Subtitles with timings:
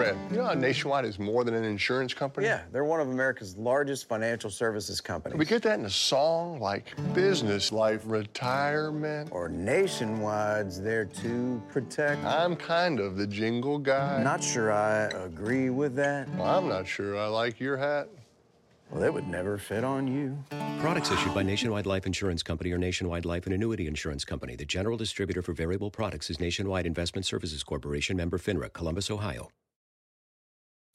[0.00, 2.46] Brad, you know how Nationwide is more than an insurance company?
[2.46, 5.38] Yeah, they're one of America's largest financial services companies.
[5.38, 9.28] We get that in a song like business, life, retirement.
[9.30, 12.24] Or Nationwide's there to protect.
[12.24, 14.22] I'm kind of the jingle guy.
[14.22, 16.28] Not sure I agree with that.
[16.30, 18.08] Well, I'm not sure I like your hat.
[18.90, 20.36] Well, it would never fit on you.
[20.80, 24.56] Products issued by Nationwide Life Insurance Company or Nationwide Life and Annuity Insurance Company.
[24.56, 29.50] The general distributor for variable products is Nationwide Investment Services Corporation, member FINRA, Columbus, Ohio.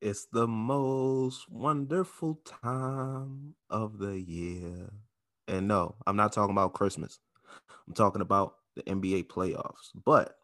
[0.00, 4.90] It's the most wonderful time of the year.
[5.48, 7.18] And no, I'm not talking about Christmas.
[7.86, 9.90] I'm talking about the NBA playoffs.
[10.04, 10.38] But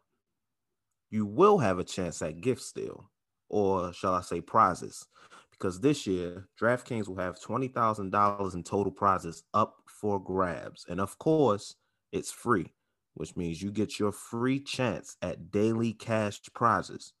[1.09, 3.11] you will have a chance at gift steal,
[3.49, 5.05] or shall I say prizes,
[5.51, 10.85] because this year DraftKings will have twenty thousand dollars in total prizes up for grabs,
[10.89, 11.75] and of course
[12.11, 12.73] it's free,
[13.13, 17.13] which means you get your free chance at daily cash prizes.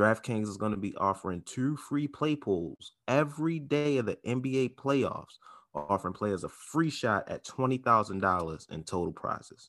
[0.00, 4.76] DraftKings is going to be offering two free play pools every day of the NBA
[4.76, 5.36] playoffs
[5.74, 9.68] offering players a free shot at $20,000 in total prizes.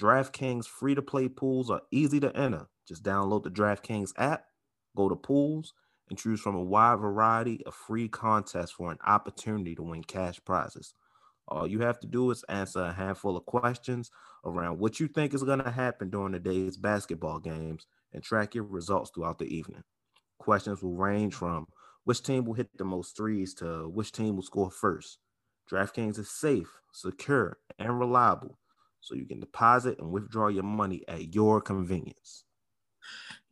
[0.00, 2.68] DraftKings free to play pools are easy to enter.
[2.88, 4.46] Just download the DraftKings app,
[4.96, 5.74] go to pools,
[6.08, 10.40] and choose from a wide variety of free contests for an opportunity to win cash
[10.42, 10.94] prizes.
[11.48, 14.10] All you have to do is answer a handful of questions
[14.42, 18.54] around what you think is going to happen during the day's basketball games and track
[18.54, 19.82] your results throughout the evening.
[20.38, 21.66] Questions will range from
[22.04, 25.18] which team will hit the most threes to which team will score first.
[25.70, 28.58] DraftKings is safe, secure, and reliable,
[29.00, 32.44] so you can deposit and withdraw your money at your convenience.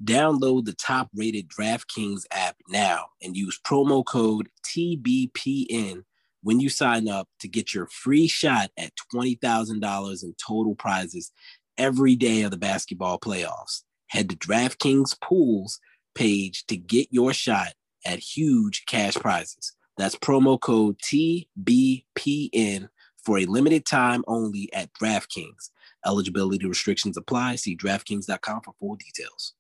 [0.03, 6.05] Download the top rated DraftKings app now and use promo code TBPN
[6.43, 11.33] when you sign up to get your free shot at $20,000 in total prizes
[11.77, 13.83] every day of the basketball playoffs.
[14.09, 15.81] Head to DraftKings Pools
[16.15, 17.75] page to get your shot
[18.05, 19.75] at huge cash prizes.
[19.97, 25.71] That's promo code TBPN for a limited time only at DraftKings.
[26.07, 27.57] Eligibility restrictions apply.
[27.57, 29.55] See DraftKings.com for full details.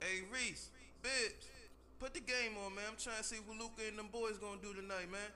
[0.00, 0.70] Hey Reese,
[1.02, 1.46] bitch,
[1.98, 2.84] put the game on, man.
[2.90, 5.32] I'm trying to see what Luka and them boys gonna do tonight, man.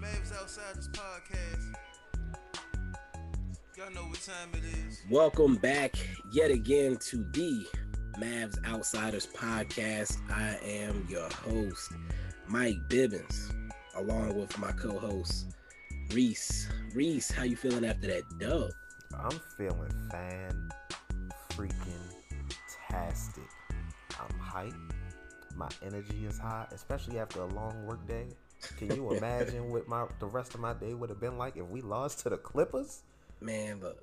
[0.00, 1.83] Mavs Outsiders podcast.
[3.76, 5.02] Y'all know what time it is.
[5.10, 5.96] Welcome back
[6.30, 7.66] yet again to the
[8.20, 10.16] Mavs Outsiders podcast.
[10.30, 11.90] I am your host,
[12.46, 13.52] Mike Bibbins,
[13.96, 15.56] along with my co-host,
[16.12, 16.68] Reese.
[16.94, 18.70] Reese, how you feeling after that dub?
[19.18, 20.70] I'm feeling fan
[21.50, 22.12] freaking
[22.88, 23.50] tastic.
[24.20, 24.92] I'm hyped.
[25.56, 28.28] My energy is high, especially after a long work day.
[28.76, 31.66] Can you imagine what my the rest of my day would have been like if
[31.66, 33.02] we lost to the Clippers?
[33.44, 34.02] Man, look.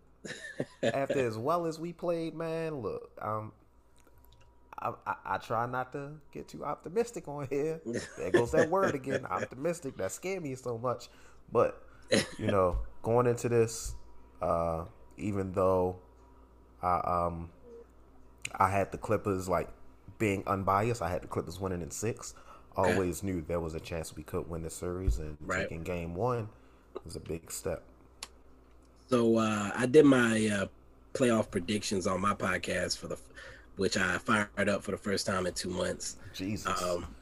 [0.84, 3.52] after as well as we played, man, look, um,
[4.80, 7.82] I, I, I, try not to get too optimistic on here.
[8.18, 9.98] There goes that word again, optimistic.
[9.98, 11.10] That scared me so much.
[11.52, 11.84] But
[12.38, 13.96] you know, going into this,
[14.42, 14.86] uh,
[15.18, 15.98] even though
[16.84, 17.50] I um
[18.56, 19.70] I had the Clippers like
[20.20, 22.36] being unbiased, I had the Clippers winning in six.
[22.78, 25.64] Always knew there was a chance we could win the series, and right.
[25.64, 26.48] taking game one
[27.04, 27.84] was a big step.
[29.12, 30.68] So uh, I did my uh,
[31.14, 33.18] playoff predictions on my podcast for the,
[33.76, 36.16] which I fired up for the first time in two months.
[36.34, 37.14] Jesus, um,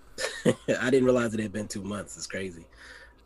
[0.45, 2.15] I didn't realize it had been two months.
[2.15, 2.67] It's crazy.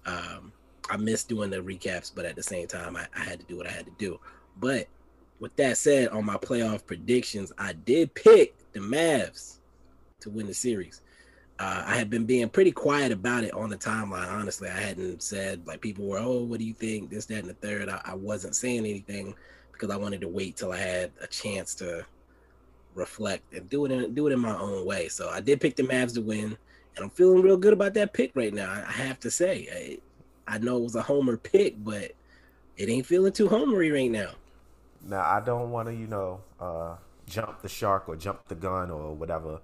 [0.05, 0.53] Um,
[0.89, 3.57] I missed doing the recaps, but at the same time, I, I had to do
[3.57, 4.17] what I had to do.
[4.61, 4.87] But
[5.41, 9.57] with that said, on my playoff predictions, I did pick the Mavs
[10.21, 11.01] to win the series.
[11.59, 14.31] Uh, I had been being pretty quiet about it on the timeline.
[14.31, 17.09] Honestly, I hadn't said like people were, oh, what do you think?
[17.09, 17.89] This, that, and the third.
[17.89, 19.35] I, I wasn't saying anything
[19.71, 22.05] because I wanted to wait till I had a chance to
[22.95, 25.07] reflect and do it in do it in my own way.
[25.09, 26.57] So I did pick the Mavs to win,
[26.95, 28.71] and I'm feeling real good about that pick right now.
[28.71, 29.99] I, I have to say,
[30.47, 32.11] I, I know it was a homer pick, but
[32.77, 34.31] it ain't feeling too homery right now.
[35.05, 36.95] Now I don't want to, you know, uh,
[37.27, 39.59] jump the shark or jump the gun or whatever,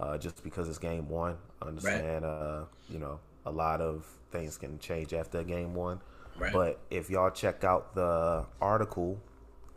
[0.00, 1.36] uh, just because it's game one.
[1.62, 2.30] I Understand, right.
[2.30, 6.00] uh, you know, a lot of things can change after game one.
[6.38, 6.52] Right.
[6.52, 9.20] But if y'all check out the article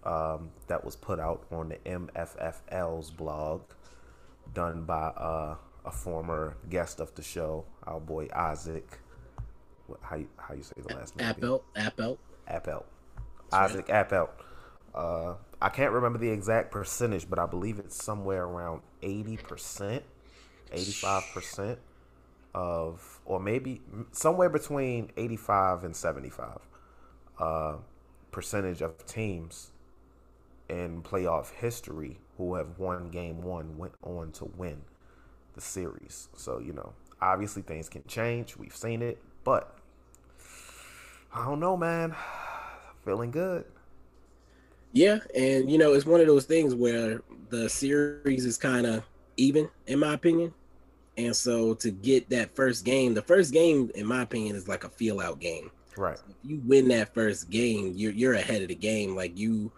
[0.04, 3.62] um, that was put out on the MFFL's blog,
[4.54, 5.56] done by uh,
[5.86, 9.00] a former guest of the show, our boy Isaac.
[10.02, 11.28] How you, how you say the last name?
[11.28, 11.64] Appel.
[11.76, 12.18] Appel.
[12.48, 12.86] Appel.
[13.52, 13.98] Isaac right.
[13.98, 14.30] Appel.
[14.96, 20.04] Uh, I can't remember the exact percentage, but I believe it's somewhere around eighty percent,
[20.74, 21.80] eighty-five percent
[22.54, 23.82] of, or maybe
[24.12, 26.60] somewhere between eighty-five and seventy-five
[27.40, 27.76] uh,
[28.32, 29.72] percentage of teams
[30.70, 34.82] in playoff history who have won game one went on to win
[35.54, 36.30] the series.
[36.36, 38.58] So, you know, obviously things can change.
[38.58, 39.78] We've seen it, but
[41.34, 42.16] I don't know, man.
[43.06, 43.66] Feeling good.
[44.94, 49.04] Yeah, and you know, it's one of those things where the series is kind of
[49.38, 50.54] even, in my opinion.
[51.18, 54.84] And so to get that first game, the first game, in my opinion, is like
[54.84, 55.70] a feel out game.
[55.96, 56.18] Right.
[56.18, 59.16] So if you win that first game, you're you're ahead of the game.
[59.16, 59.72] Like you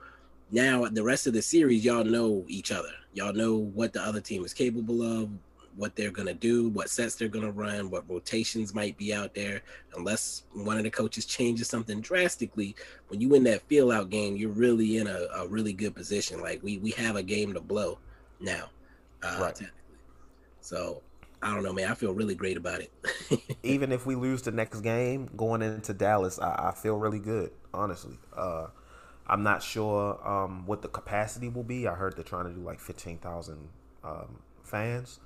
[0.51, 2.91] now the rest of the series, y'all know each other.
[3.13, 5.29] Y'all know what the other team is capable of,
[5.75, 9.61] what they're gonna do, what sets they're gonna run, what rotations might be out there.
[9.97, 12.75] Unless one of the coaches changes something drastically,
[13.09, 16.41] when you win that feel out game, you're really in a, a really good position.
[16.41, 17.99] Like we we have a game to blow
[18.39, 18.69] now.
[19.21, 19.61] Uh, right.
[20.61, 21.01] So
[21.41, 21.91] I don't know, man.
[21.91, 22.91] I feel really great about it.
[23.63, 27.51] Even if we lose the next game going into Dallas, I, I feel really good,
[27.73, 28.17] honestly.
[28.35, 28.67] Uh,
[29.27, 31.87] I'm not sure um, what the capacity will be.
[31.87, 33.69] I heard they're trying to do like 15,000
[34.03, 35.19] um, fans.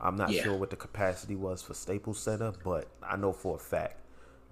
[0.00, 0.42] I'm not yeah.
[0.42, 3.96] sure what the capacity was for Staples Center, but I know for a fact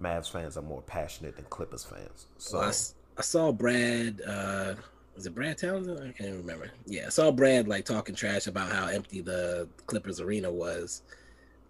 [0.00, 2.26] Mavs fans are more passionate than Clippers fans.
[2.36, 2.72] So well, I,
[3.18, 4.20] I, saw Brad.
[4.26, 4.74] Uh,
[5.18, 5.98] was it Brad Townsend?
[5.98, 6.70] I can't remember.
[6.86, 11.02] Yeah, I saw Brad like talking trash about how empty the Clippers arena was.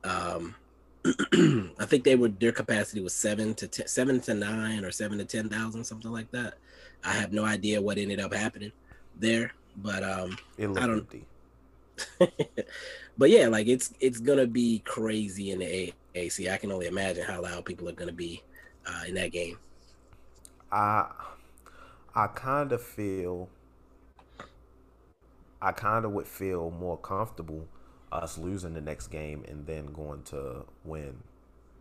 [0.05, 0.55] Um,
[1.33, 5.17] I think they were their capacity was seven to ten, seven to nine or seven
[5.17, 6.59] to ten thousand, something like that.
[7.03, 8.73] I have no idea what ended up happening
[9.19, 11.09] there, but um, I don't.
[13.17, 16.53] but yeah, like it's it's gonna be crazy in the AAC.
[16.53, 18.43] I can only imagine how loud people are gonna be
[18.87, 19.56] uh, in that game.
[20.71, 21.06] I
[22.14, 23.49] I kind of feel
[25.60, 27.66] I kind of would feel more comfortable
[28.12, 31.19] us losing the next game and then going to win.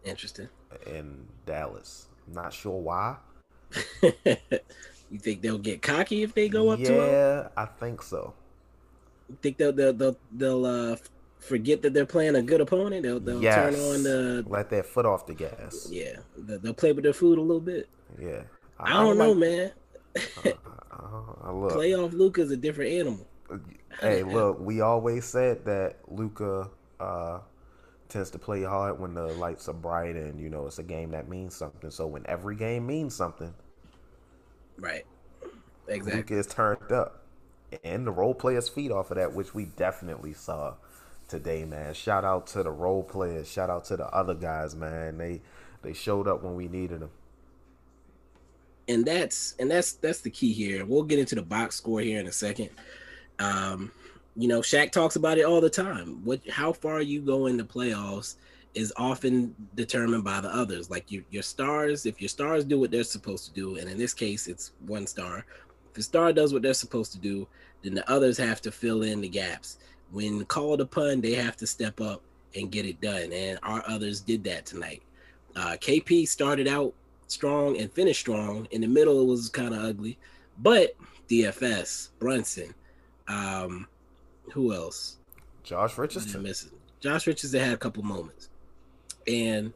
[0.03, 0.49] Interesting.
[0.85, 3.17] In Dallas, not sure why.
[5.09, 7.11] You think they'll get cocky if they go up yeah, to him?
[7.11, 8.33] Yeah, I think so.
[9.29, 10.95] You think they'll they'll they'll, they'll uh,
[11.39, 13.03] forget that they're playing a good opponent?
[13.03, 13.55] They'll, they'll yes.
[13.55, 15.87] turn on the let their foot off the gas.
[15.89, 17.87] Yeah, they'll play with their food a little bit.
[18.19, 18.43] Yeah,
[18.79, 19.71] I, I don't know, like, man.
[20.91, 23.27] Uh, uh, look, Playoff Luka's a different animal.
[24.01, 26.69] Hey, look, we always said that Luka
[26.99, 27.39] uh,
[28.09, 31.11] tends to play hard when the lights are bright, and you know it's a game
[31.11, 31.91] that means something.
[31.91, 33.53] So when every game means something,
[34.77, 35.05] Right.
[35.87, 36.17] Exactly.
[36.21, 37.23] Luka is turned up.
[37.83, 40.75] And the role players feed off of that, which we definitely saw
[41.27, 41.93] today, man.
[41.93, 43.51] Shout out to the role players.
[43.51, 45.17] Shout out to the other guys, man.
[45.17, 45.41] They
[45.81, 47.09] they showed up when we needed them.
[48.87, 50.85] And that's and that's that's the key here.
[50.85, 52.69] We'll get into the box score here in a second.
[53.39, 53.91] Um,
[54.35, 56.23] you know, Shaq talks about it all the time.
[56.23, 58.35] What how far you go in the playoffs
[58.73, 60.89] is often determined by the others.
[60.89, 63.97] Like your your stars, if your stars do what they're supposed to do, and in
[63.97, 65.45] this case it's one star,
[65.87, 67.47] if the star does what they're supposed to do,
[67.83, 69.79] then the others have to fill in the gaps.
[70.11, 72.21] When called upon, they have to step up
[72.55, 73.31] and get it done.
[73.33, 75.01] And our others did that tonight.
[75.55, 76.93] Uh, KP started out
[77.27, 78.67] strong and finished strong.
[78.71, 80.17] In the middle, it was kind of ugly,
[80.59, 80.95] but
[81.29, 82.73] DFS, Brunson,
[83.27, 83.87] um,
[84.53, 85.17] who else?
[85.63, 86.55] Josh Richardson.
[86.99, 88.49] Josh Richardson had a couple moments
[89.27, 89.73] and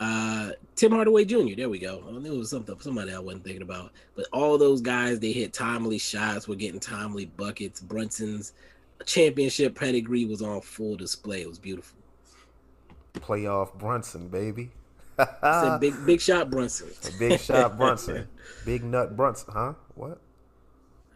[0.00, 1.54] uh, Tim Hardaway Jr.
[1.56, 2.02] There we go.
[2.06, 3.92] Oh, it was something somebody I wasn't thinking about.
[4.16, 6.48] But all those guys, they hit timely shots.
[6.48, 7.80] We're getting timely buckets.
[7.80, 8.54] Brunson's
[9.04, 11.42] championship pedigree was on full display.
[11.42, 11.98] It was beautiful.
[13.14, 14.70] Playoff Brunson, baby.
[15.42, 16.88] Said big big shot Brunson.
[17.18, 18.28] big shot Brunson.
[18.64, 19.74] big nut Brunson, huh?
[19.94, 20.20] What?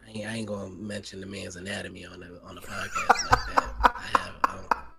[0.05, 3.55] I ain't, I ain't, gonna mention the man's anatomy on the on the podcast like
[3.55, 3.73] that.
[3.83, 4.35] I have.
[4.43, 4.59] I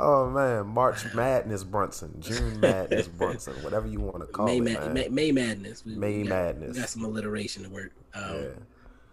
[0.00, 4.92] Oh man, March Madness Brunson, June Madness Brunson, whatever you want to call May, it.
[4.92, 5.84] May, May Madness.
[5.84, 6.74] We, May we got, Madness.
[6.74, 7.90] We got some alliteration to work.
[8.14, 8.48] Um, Yeah.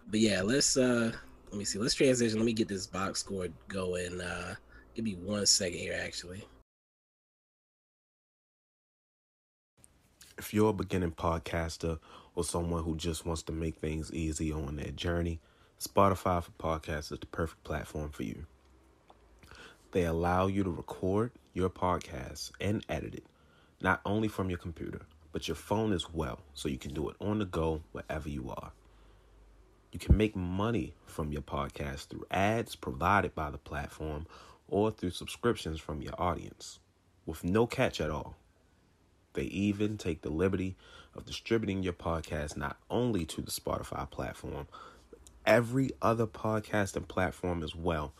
[0.08, 1.10] But yeah, let's uh
[1.50, 1.78] let me see.
[1.80, 2.38] Let's transition.
[2.38, 4.20] Let me get this box score going.
[4.20, 4.54] Uh
[4.94, 6.44] give me one second here actually.
[10.38, 11.98] If you're a beginning podcaster
[12.34, 15.40] or someone who just wants to make things easy on their journey,
[15.80, 18.44] Spotify for Podcasts is the perfect platform for you.
[19.92, 23.24] They allow you to record your podcast and edit it,
[23.80, 27.16] not only from your computer, but your phone as well, so you can do it
[27.18, 28.72] on the go wherever you are.
[29.90, 34.26] You can make money from your podcast through ads provided by the platform
[34.68, 36.78] or through subscriptions from your audience
[37.24, 38.36] with no catch at all.
[39.36, 40.76] They even take the liberty
[41.14, 44.66] of distributing your podcast not only to the Spotify platform,
[45.10, 48.14] but every other podcasting platform as well.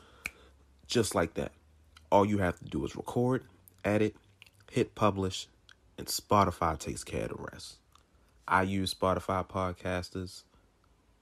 [0.86, 1.52] Just like that.
[2.12, 3.44] All you have to do is record,
[3.82, 4.14] edit,
[4.70, 5.48] hit publish,
[5.96, 7.76] and Spotify takes care of the rest.
[8.46, 10.42] I use Spotify podcasters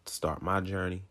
[0.04, 1.04] to start my journey.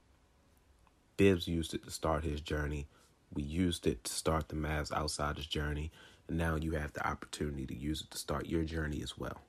[1.16, 2.88] Bibs used it to start his journey.
[3.34, 5.90] We used it to start the Mavs Outsiders journey.
[6.34, 9.42] Now you have the opportunity to use it to start your journey as well.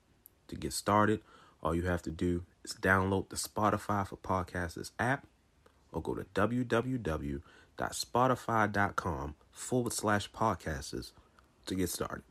[0.47, 1.21] To get started,
[1.61, 5.25] all you have to do is download the Spotify for Podcasters app
[5.91, 11.11] or go to www.spotify.com forward slash podcasters
[11.65, 12.23] to get started.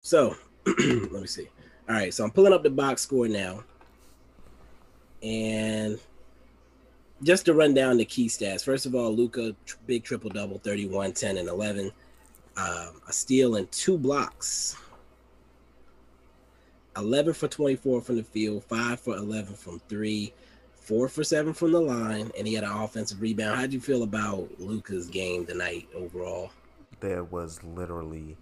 [0.00, 1.48] So let me see.
[1.88, 3.64] All right, so I'm pulling up the box score now.
[5.22, 5.98] And
[7.22, 8.64] just to run down the key stats.
[8.64, 9.54] First of all, Luka,
[9.86, 11.90] big triple double, 31, 10, and 11.
[12.58, 14.76] Um, a steal and two blocks.
[16.96, 20.32] 11 for 24 from the field, 5 for 11 from three,
[20.74, 23.60] 4 for 7 from the line, and he had an offensive rebound.
[23.60, 26.50] How'd you feel about Luka's game tonight overall?
[26.98, 28.36] There was literally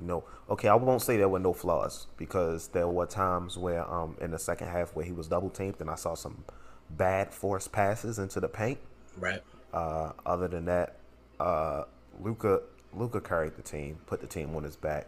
[0.00, 4.16] no okay, I won't say there were no flaws because there were times where um
[4.20, 6.44] in the second half where he was double teamed and I saw some
[6.90, 8.78] bad forced passes into the paint.
[9.18, 9.42] Right.
[9.72, 10.96] Uh, other than that,
[11.38, 11.84] uh,
[12.20, 12.62] Luka
[12.94, 15.06] Luka carried the team, put the team on his back,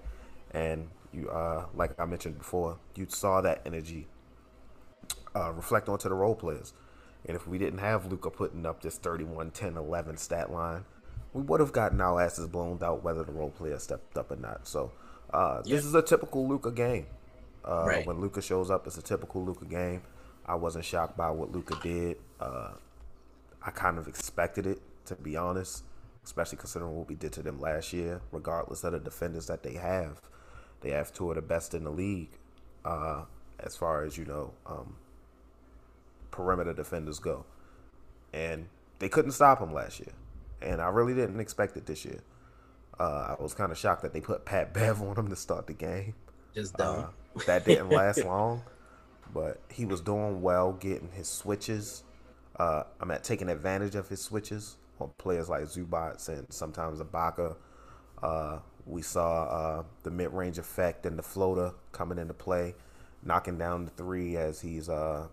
[0.52, 4.06] and you uh, like I mentioned before, you saw that energy
[5.36, 6.72] uh, reflect onto the role players.
[7.26, 10.84] And if we didn't have Luka putting up this 31, 10, 11 stat line,
[11.32, 14.36] we would have gotten our asses blown out whether the role player stepped up or
[14.36, 14.66] not.
[14.68, 14.92] So
[15.32, 15.76] uh, this Yeah.
[15.78, 17.06] is a typical Luka game.
[17.64, 18.06] Uh, Right.
[18.06, 20.02] When Luka shows up, it's a typical Luka game.
[20.46, 22.18] I wasn't shocked by what Luka did.
[22.38, 22.72] Uh,
[23.62, 25.82] I kind of expected it, to be honest,
[26.24, 29.74] especially considering what we did to them last year, regardless of the defenders that they
[29.74, 30.20] have.
[30.80, 32.30] They have two of the best in the league
[32.84, 33.24] uh,
[33.58, 34.96] as far as, you know, um,
[36.30, 37.44] perimeter defenders go.
[38.32, 40.12] And they couldn't stop him last year.
[40.62, 42.20] And I really didn't expect it this year.
[42.98, 45.66] Uh, I was kind of shocked that they put Pat Bev on him to start
[45.66, 46.14] the game.
[46.54, 47.08] Just dumb.
[47.36, 48.62] Uh, that didn't last long,
[49.32, 52.04] but he was doing well getting his switches.
[52.56, 57.56] Uh, I'm at taking advantage of his switches on players like Zubac and sometimes Ibaka.
[58.22, 62.74] Uh, we saw uh, the mid-range effect and the floater coming into play,
[63.22, 65.26] knocking down the three as he's uh,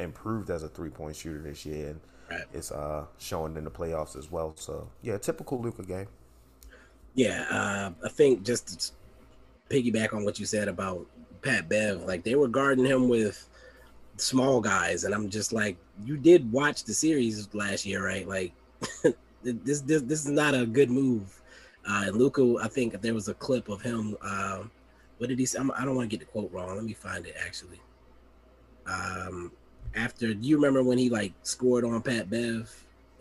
[0.00, 2.44] improved as a three-point shooter this year, and Right.
[2.52, 4.54] it's uh, showing in the playoffs as well.
[4.56, 6.08] So yeah, typical Luka game.
[7.14, 8.68] Yeah, uh, I think just
[9.70, 11.06] to piggyback on what you said about
[11.42, 13.48] Pat Bev, like they were guarding him with
[14.18, 18.28] small guys, and I'm just like, you did watch the series last year, right?
[18.28, 18.54] Like
[19.42, 21.40] this, this, this is not a good move.
[21.88, 24.16] Uh, and Luka, I think there was a clip of him.
[24.22, 24.70] Um,
[25.18, 25.58] what did he say?
[25.58, 26.74] I'm, I don't want to get the quote wrong.
[26.74, 27.80] Let me find it actually.
[28.86, 29.52] Um,
[29.94, 32.72] after, do you remember when he like scored on Pat Bev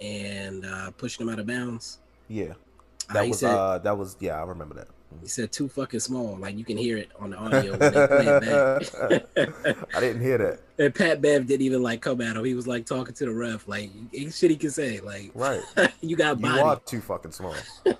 [0.01, 1.99] and uh, pushed him out of bounds?
[2.29, 2.53] Yeah,
[3.09, 4.87] Uh, that he was said- uh, that was yeah, I remember that.
[5.21, 6.37] He said too fucking small.
[6.37, 9.77] Like you can hear it on the audio when they play it back.
[9.95, 10.59] I didn't hear that.
[10.77, 12.45] and Pat Bev didn't even like come at him.
[12.45, 13.67] He was like talking to the ref.
[13.67, 13.89] Like
[14.31, 14.99] shit he can say.
[14.99, 15.61] Like Right.
[16.01, 17.55] you got You are too fucking small.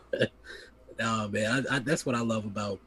[1.00, 2.80] Oh man, I, I, that's what I love about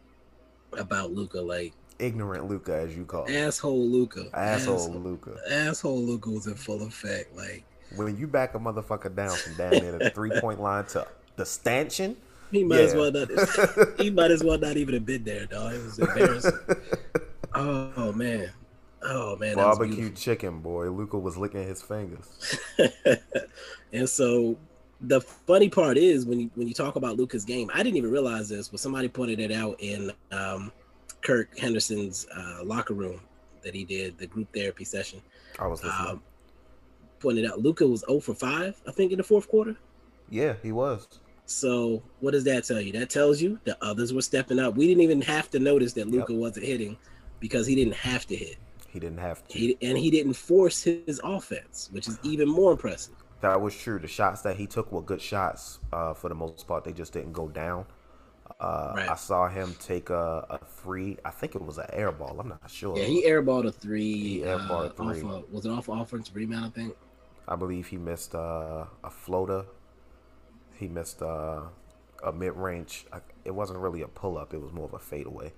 [0.76, 1.40] about Luka.
[1.40, 3.34] Like Ignorant Luka, as you call it.
[3.36, 4.26] asshole Luka.
[4.34, 5.36] Asshole Luka.
[5.50, 7.36] Asshole Luka was in full effect.
[7.36, 7.62] Like
[7.94, 11.46] When you back a motherfucker down from down near the three point line to the
[11.46, 12.16] stanchion,
[12.52, 13.28] he might as well not.
[14.00, 15.74] he might as well not even have been there, dog.
[15.74, 16.58] It was embarrassing.
[17.54, 18.50] oh man.
[19.02, 19.56] Oh man.
[19.56, 22.58] barbecue chicken boy, Luka was licking his fingers.
[23.92, 24.56] and so
[25.02, 28.10] the funny part is when you when you talk about Luka's game, I didn't even
[28.10, 30.72] realize this, but somebody pointed it out in um,
[31.22, 33.20] Kirk Henderson's uh, locker room
[33.62, 35.20] that he did the group therapy session.
[35.58, 36.08] I was listening.
[36.08, 36.22] Um,
[37.20, 39.76] pointed out Luka was 0 for 5, I think, in the fourth quarter.
[40.30, 41.06] yeah, he was.
[41.50, 42.92] So what does that tell you?
[42.92, 44.76] That tells you the others were stepping up.
[44.76, 46.40] We didn't even have to notice that Luka yep.
[46.40, 46.96] wasn't hitting
[47.40, 48.56] because he didn't have to hit.
[48.88, 49.58] He didn't have to.
[49.58, 53.14] He, and he didn't force his offense, which is even more impressive.
[53.40, 53.98] That was true.
[53.98, 56.84] The shots that he took were good shots uh, for the most part.
[56.84, 57.84] They just didn't go down.
[58.60, 59.10] Uh, right.
[59.10, 61.18] I saw him take a, a, three.
[61.24, 62.38] I think it was an air ball.
[62.38, 62.96] I'm not sure.
[62.96, 64.12] Yeah, he airballed a three.
[64.12, 65.22] He airballed uh, three.
[65.22, 66.66] Off was it off offense rebound?
[66.66, 66.94] I think.
[67.48, 69.64] I believe he missed uh, a floater.
[70.80, 71.60] He missed uh,
[72.24, 73.06] a mid range.
[73.44, 74.54] It wasn't really a pull up.
[74.54, 75.52] It was more of a fadeaway.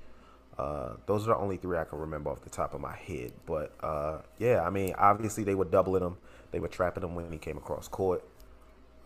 [0.58, 3.32] Uh, those are the only three I can remember off the top of my head.
[3.46, 6.16] But uh, yeah, I mean, obviously they were doubling him.
[6.50, 8.24] They were trapping him when he came across court.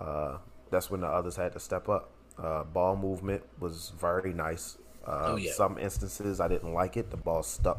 [0.01, 0.39] Uh,
[0.71, 2.11] that's when the others had to step up.
[2.39, 4.79] Uh, ball movement was very nice.
[5.07, 5.53] Uh, oh, yeah.
[5.53, 7.11] Some instances I didn't like it.
[7.11, 7.79] The ball stuck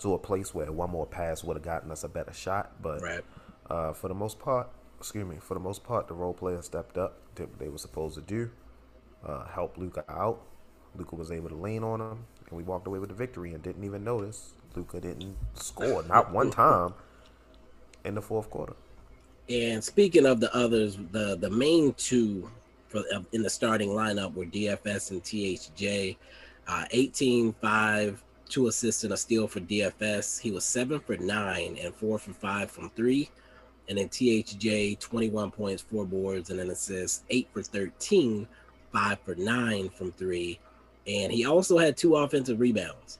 [0.00, 2.72] to a place where one more pass would have gotten us a better shot.
[2.82, 3.24] But right.
[3.70, 6.98] Uh, for the most part, excuse me, for the most part, the role players stepped
[6.98, 8.50] up, did what they were supposed to do,
[9.52, 10.40] helped Luka out.
[10.96, 13.62] Luka was able to lean on him and we walked away with the victory and
[13.62, 16.94] didn't even notice Luka didn't score not one time
[18.04, 18.74] in the fourth quarter.
[19.48, 22.50] And speaking of the others, the the main two
[22.88, 26.16] for in the starting lineup were DFS and THJ.
[26.66, 30.40] Uh, 18 5, two assists and a steal for DFS.
[30.40, 33.30] He was seven for nine and four for five from three.
[33.88, 38.48] And then THJ, 21 points, four boards, and an assist, eight for 13,
[38.94, 40.58] five for nine from three,
[41.06, 43.18] and he also had two offensive rebounds.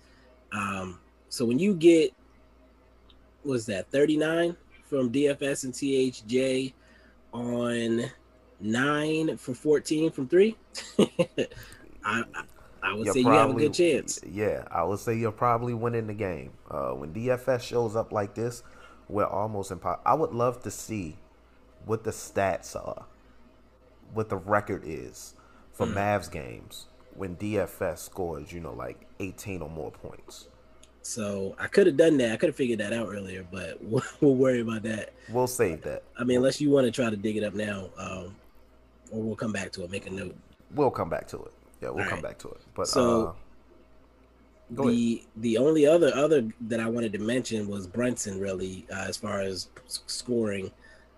[0.52, 2.14] Um, so when you get
[3.44, 4.56] was that 39
[4.88, 6.72] from DFS and THJ
[7.32, 8.04] on
[8.60, 10.56] nine for 14 from three,
[12.04, 12.22] I,
[12.82, 14.20] I would you're say probably, you have a good chance.
[14.24, 16.52] Yeah, I would say you're probably winning the game.
[16.70, 18.62] Uh, when DFS shows up like this,
[19.08, 20.02] we're almost impossible.
[20.06, 21.16] I would love to see
[21.84, 23.04] what the stats are,
[24.12, 25.34] what the record is
[25.72, 25.94] for mm.
[25.94, 30.48] Mavs games when DFS scores, you know, like 18 or more points.
[31.02, 32.32] So I could have done that.
[32.32, 35.12] I could have figured that out earlier, but we'll, we'll, worry about that.
[35.28, 36.02] We'll save that.
[36.18, 38.34] I mean, unless you want to try to dig it up now, um,
[39.10, 39.90] or we'll come back to it.
[39.90, 40.34] Make a note.
[40.74, 41.52] We'll come back to it.
[41.82, 42.30] Yeah, we'll All come right.
[42.30, 42.60] back to it.
[42.74, 43.28] But so.
[43.28, 43.32] Uh,
[44.70, 45.26] the ahead.
[45.36, 49.40] the only other other that I wanted to mention was Brunson really uh, as far
[49.40, 50.70] as scoring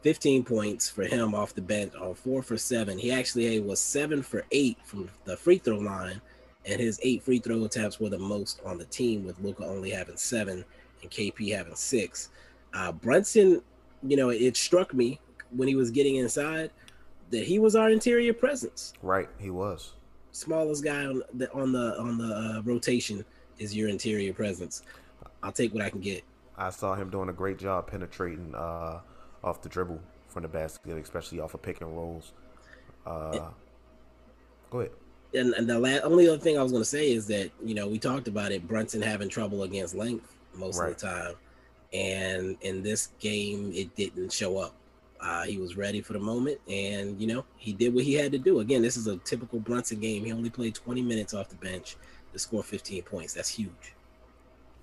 [0.02, 2.98] 15 points for him off the bench on four for seven.
[2.98, 6.20] He actually was seven for eight from the free throw line,
[6.64, 9.90] and his eight free throw attempts were the most on the team, with Luka only
[9.90, 10.64] having seven
[11.02, 12.28] and KP having six.
[12.72, 13.62] Uh, Brunson,
[14.02, 15.18] you know, it struck me
[15.50, 16.70] when he was getting inside
[17.30, 18.92] that he was our interior presence.
[19.02, 19.94] Right, he was.
[20.32, 23.24] Smallest guy on the on the on the uh, rotation
[23.59, 24.83] is your interior presence.
[25.42, 26.23] I'll take what I can get.
[26.59, 28.55] I saw him doing a great job penetrating.
[28.55, 29.01] Uh,
[29.47, 32.33] off the dribble from the basket, especially off of pick and rolls.
[33.07, 33.49] Uh,
[34.71, 34.92] go ahead.
[35.35, 37.75] And, and the last, only other thing I was going to say is that you
[37.75, 38.66] know we talked about it.
[38.66, 40.90] Brunson having trouble against length most right.
[40.90, 41.35] of the time,
[41.92, 44.75] and in this game it didn't show up.
[45.21, 48.33] Uh, he was ready for the moment, and you know he did what he had
[48.33, 48.61] to do.
[48.61, 50.25] Again, this is a typical Brunson game.
[50.25, 51.97] He only played 20 minutes off the bench
[52.37, 53.35] to score 15 points.
[53.35, 53.94] That's huge.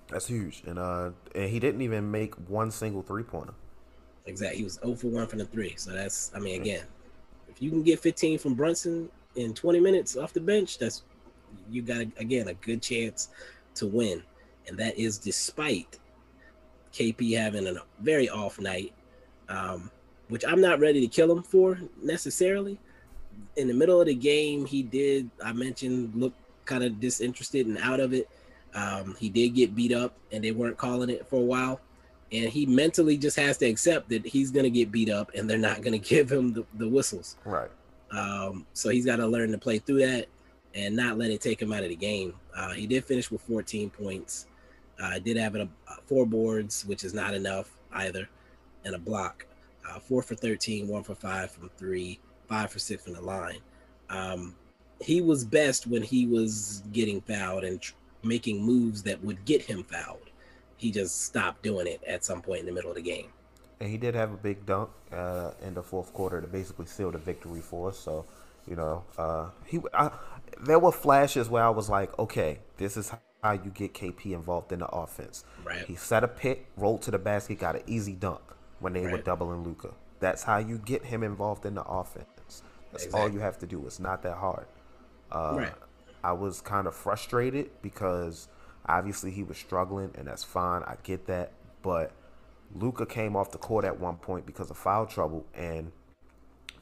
[0.08, 3.54] That's huge, and uh, and he didn't even make one single three pointer.
[4.26, 4.58] Exactly.
[4.58, 5.74] He was 0 for 1 from the three.
[5.76, 6.84] So that's, I mean, again,
[7.48, 11.02] if you can get 15 from Brunson in 20 minutes off the bench, that's,
[11.70, 13.28] you got, again, a good chance
[13.74, 14.22] to win.
[14.66, 15.98] And that is despite
[16.92, 18.94] KP having a very off night,
[19.48, 19.90] um,
[20.28, 22.78] which I'm not ready to kill him for necessarily.
[23.56, 26.32] In the middle of the game, he did, I mentioned, look
[26.66, 28.28] kind of disinterested and out of it.
[28.74, 31.80] Um, he did get beat up, and they weren't calling it for a while.
[32.32, 35.48] And he mentally just has to accept that he's going to get beat up and
[35.48, 37.36] they're not going to give him the, the whistles.
[37.44, 37.70] Right.
[38.10, 40.26] Um, so he's got to learn to play through that
[40.74, 42.34] and not let it take him out of the game.
[42.56, 44.46] Uh, he did finish with 14 points.
[45.00, 48.28] Uh, did have a, uh, four boards which is not enough either
[48.84, 49.46] and a block.
[49.88, 53.58] Uh, four for 13 one for five from three five for six from the line.
[54.08, 54.54] Um,
[55.00, 59.62] he was best when he was getting fouled and tr- making moves that would get
[59.62, 60.30] him fouled
[60.76, 63.28] he just stopped doing it at some point in the middle of the game.
[63.80, 67.10] And he did have a big dunk uh, in the fourth quarter to basically seal
[67.10, 67.98] the victory for us.
[67.98, 68.24] So,
[68.68, 70.10] you know, uh, he I,
[70.60, 74.72] there were flashes where I was like, okay, this is how you get KP involved
[74.72, 75.44] in the offense.
[75.64, 75.86] Right.
[75.86, 78.42] He set a pick, rolled to the basket, got an easy dunk
[78.80, 79.12] when they right.
[79.12, 79.90] were doubling Luka.
[80.20, 82.26] That's how you get him involved in the offense.
[82.92, 83.20] That's exactly.
[83.20, 83.84] all you have to do.
[83.86, 84.66] It's not that hard.
[85.34, 85.72] Uh, right.
[86.22, 88.48] I was kind of frustrated because
[88.86, 90.82] Obviously, he was struggling, and that's fine.
[90.82, 91.52] I get that.
[91.82, 92.12] But
[92.74, 95.90] Luka came off the court at one point because of foul trouble, and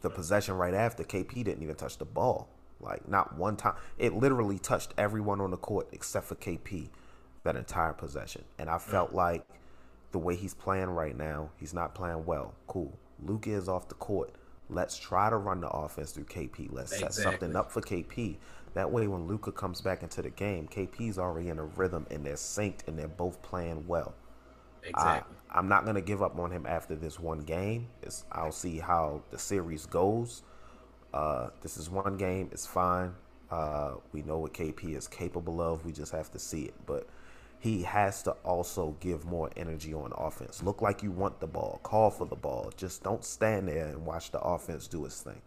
[0.01, 2.49] the possession right after, KP didn't even touch the ball.
[2.81, 3.75] Like not one time.
[3.99, 6.89] It literally touched everyone on the court except for KP
[7.45, 8.45] that entire possession.
[8.59, 9.45] And I felt like
[10.11, 12.55] the way he's playing right now, he's not playing well.
[12.67, 12.99] Cool.
[13.25, 14.35] Luka is off the court.
[14.73, 16.69] Let's try to run the offense through KP.
[16.71, 18.37] Let's set something up for KP.
[18.75, 22.25] That way, when Luka comes back into the game, KP's already in a rhythm and
[22.25, 24.15] they're synced and they're both playing well.
[24.85, 25.37] Exactly.
[25.51, 27.89] I, I'm not gonna give up on him after this one game.
[28.03, 30.43] It's, I'll see how the series goes.
[31.13, 32.49] Uh, this is one game.
[32.53, 33.15] It's fine.
[33.51, 35.85] Uh, we know what KP is capable of.
[35.85, 36.75] We just have to see it.
[36.87, 37.07] But
[37.63, 40.65] he has to also give more energy on offense.
[40.65, 41.79] Look like you want the ball.
[41.85, 42.73] Call for the ball.
[42.77, 45.41] Just don't stand there and watch the offense do its thing.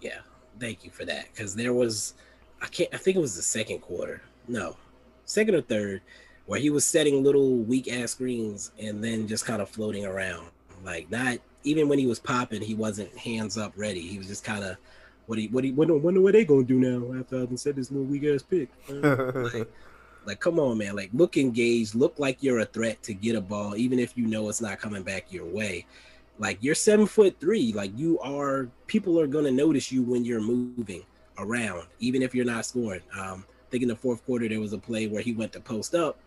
[0.00, 0.20] Yeah,
[0.58, 1.26] thank you for that.
[1.30, 2.14] Because there was,
[2.62, 4.22] I can't, I think it was the second quarter.
[4.48, 4.74] No,
[5.26, 6.00] second or third,
[6.46, 10.48] where he was setting little weak ass screens and then just kind of floating around.
[10.82, 14.00] Like not even when he was popping, he wasn't hands up ready.
[14.00, 14.78] He was just kind of,
[15.26, 17.76] what he, what he, wonder, wonder what they gonna do now after I done said
[17.76, 18.70] this little weak ass pick.
[18.88, 19.70] Uh, like,
[20.26, 20.96] like, come on, man.
[20.96, 21.94] Like, look engaged.
[21.94, 24.78] Look like you're a threat to get a ball, even if you know it's not
[24.78, 25.86] coming back your way.
[26.38, 27.72] Like, you're seven foot three.
[27.72, 28.68] Like, you are.
[28.86, 31.04] People are gonna notice you when you're moving
[31.38, 33.02] around, even if you're not scoring.
[33.18, 35.60] Um, I think in the fourth quarter there was a play where he went to
[35.60, 36.18] post up,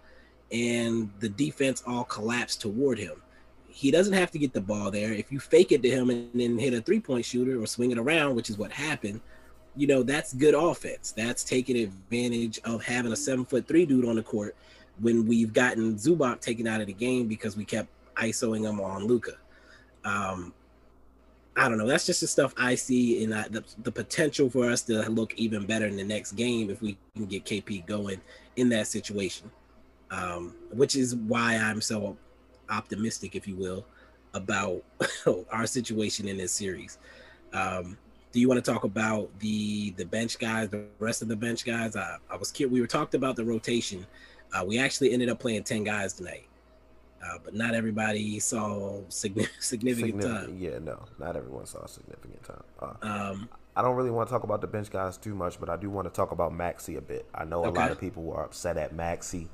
[0.51, 3.21] and the defense all collapsed toward him.
[3.67, 5.11] He doesn't have to get the ball there.
[5.11, 7.91] If you fake it to him and then hit a three point shooter or swing
[7.91, 9.19] it around, which is what happened,
[9.75, 11.11] you know, that's good offense.
[11.11, 14.55] That's taking advantage of having a seven foot three dude on the court
[14.99, 19.05] when we've gotten Zubac taken out of the game because we kept ISOing him on
[19.05, 19.33] Luka.
[20.05, 20.53] Um,
[21.55, 21.87] I don't know.
[21.87, 25.65] That's just the stuff I see, and the, the potential for us to look even
[25.65, 28.19] better in the next game if we can get KP going
[28.55, 29.51] in that situation.
[30.09, 32.17] Um, which is why I'm so
[32.69, 33.85] optimistic, if you will,
[34.33, 34.83] about
[35.51, 36.97] our situation in this series.
[37.51, 37.97] Um,
[38.33, 41.63] do you want to talk about the the bench guys, the rest of the bench
[41.63, 41.95] guys?
[41.95, 42.73] I, I was curious.
[42.73, 44.05] We were talked about the rotation.
[44.51, 46.47] Uh, we actually ended up playing ten guys tonight,
[47.23, 50.57] uh, but not everybody saw significant, significant time.
[50.59, 52.63] Yeah, no, not everyone saw significant time.
[52.81, 55.69] Uh, Um, I don't really want to talk about the bench guys too much, but
[55.69, 57.25] I do want to talk about Maxi a bit.
[57.33, 59.47] I know a lot of people were upset at Maxi,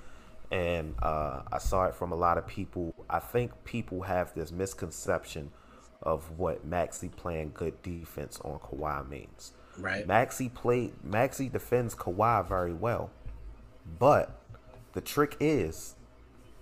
[0.51, 2.93] and uh, I saw it from a lot of people.
[3.09, 5.51] I think people have this misconception
[6.01, 9.53] of what Maxi playing good defense on Kawhi means.
[9.77, 10.07] Right.
[10.07, 10.93] Maxi played.
[11.07, 13.09] Maxi defends Kawhi very well,
[13.97, 14.39] but
[14.93, 15.95] the trick is,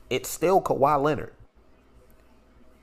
[0.09, 1.33] it's still Kawhi Leonard.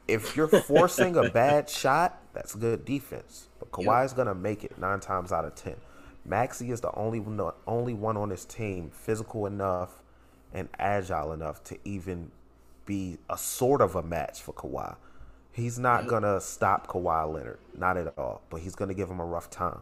[0.06, 3.48] If you're forcing a bad shot, that's good defense.
[3.58, 5.76] But Kawhi's gonna make it nine times out of ten.
[6.28, 10.02] Maxi is the only one, the only one on his team physical enough
[10.52, 12.30] and agile enough to even
[12.86, 14.96] be a sort of a match for Kawhi.
[15.54, 18.42] He's not gonna stop Kawhi Leonard, not at all.
[18.50, 19.80] But he's gonna give him a rough time.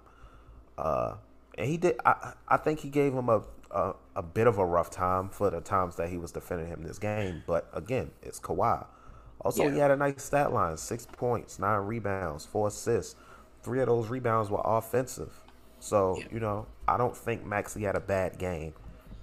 [0.76, 1.14] Uh,
[1.56, 1.96] and he did.
[2.04, 5.50] I, I think he gave him a, a a bit of a rough time for
[5.50, 7.42] the times that he was defending him this game.
[7.46, 8.84] But again, it's Kawhi.
[9.40, 13.16] Also, he had a nice stat line: six points, nine rebounds, four assists.
[13.62, 15.40] Three of those rebounds were offensive.
[15.80, 18.74] So you know, I don't think Maxi had a bad game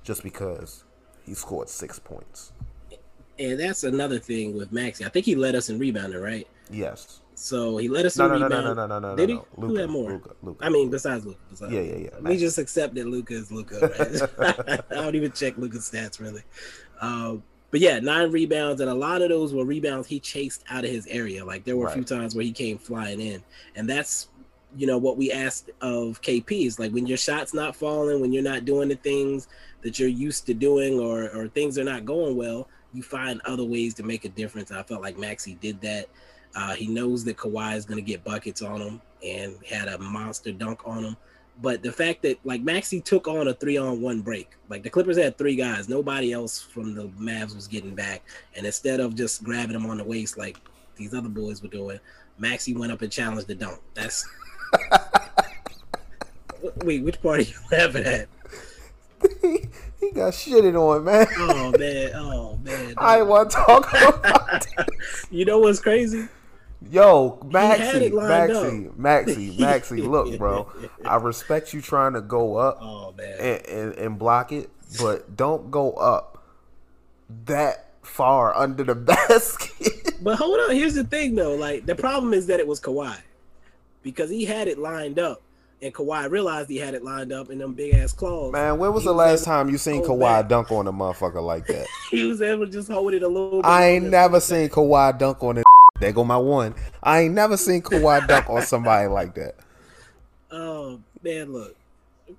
[0.04, 0.84] just because
[1.26, 2.54] he scored six points.
[3.40, 5.06] And that's another thing with Maxi.
[5.06, 6.48] I think he led us in rebounding, right?
[6.70, 7.22] Yes.
[7.36, 8.66] So he led us No, in no, no, rebound.
[8.66, 9.36] no, no, no, no, no, Did he?
[9.36, 9.46] no.
[9.68, 10.12] Who had more?
[10.12, 10.66] Luka, Luka.
[10.66, 11.40] I mean, besides Luka.
[11.50, 13.80] Besides Yeah, yeah, yeah, We just accept that Luka is Luka.
[14.38, 14.82] Right?
[14.92, 16.44] I don't even check Luka's stats really.
[17.00, 20.84] Um, but yeah, nine rebounds, and a lot of those were rebounds he chased out
[20.84, 21.46] of his area.
[21.46, 23.42] Like there were a few times where he came flying in,
[23.76, 24.28] and that's
[24.76, 28.34] you know what we asked of KP is like when your shot's not falling, when
[28.34, 29.48] you're not doing the things
[29.82, 33.64] that you're used to doing, or or things are not going well, you find other
[33.64, 34.72] ways to make a difference.
[34.72, 36.08] I felt like Maxi did that.
[36.56, 39.98] Uh, he knows that Kawhi is going to get buckets on him and had a
[40.00, 41.18] monster dunk on him.
[41.62, 44.90] But the fact that like Maxi took on a three on one break, like the
[44.90, 48.24] Clippers had three guys, nobody else from the Mavs was getting back.
[48.56, 50.58] And instead of just grabbing him on the waist like
[50.96, 52.00] these other boys were doing,
[52.40, 53.80] Maxi went up and challenged the dunk.
[53.94, 54.28] That's
[56.84, 58.28] wait, which part are you laughing at?
[60.00, 61.28] he got shitted on, man.
[61.38, 62.94] Oh man, oh man.
[62.98, 64.66] I ain't want to talk about.
[65.32, 66.28] You know what's crazy?
[66.90, 70.08] Yo, had Maxi, it lined Maxi, Maxi, Maxi.
[70.08, 70.72] Look, bro,
[71.06, 73.36] I respect you trying to go up Oh man.
[73.40, 76.44] and, and, and block it, but don't go up
[77.46, 80.14] that far under the basket.
[80.22, 81.56] But hold on, here's the thing though.
[81.56, 83.18] Like the problem is that it was Kawhi.
[84.02, 85.42] Because he had it lined up.
[85.82, 88.52] And Kawhi realized he had it lined up in them big ass claws.
[88.52, 90.50] Man, when was He the last time you seen Kawhi back.
[90.50, 91.88] dunk on a motherfucker like that?
[92.12, 93.66] He was able to just hold it a little bit.
[93.66, 95.64] I ain't never seen Kawhi dunk on it
[96.02, 96.76] There go my one.
[97.04, 99.56] I ain't never seen Kawhi dunk on somebody like that.
[100.52, 101.76] Oh man, look,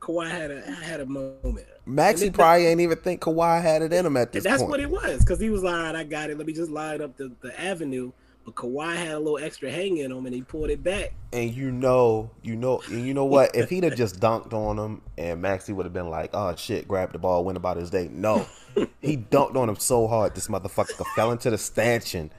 [0.01, 1.67] Kawhi had a had a moment.
[1.87, 4.71] It- probably ain't even think Kawhi had it in him at this that's point.
[4.71, 6.37] what it was, because he was like, right, I got it.
[6.37, 8.11] Let me just line up the, the avenue.
[8.45, 11.13] But Kawhi had a little extra hang in him and he pulled it back.
[11.33, 13.55] and you know, you know, and you know what?
[13.55, 16.89] If he'd have just dunked on him, and Maxi would have been like, "Oh shit,
[16.89, 18.47] grab the ball, went about his day." No,
[19.01, 22.31] he dunked on him so hard, this motherfucker fell into the stanchion.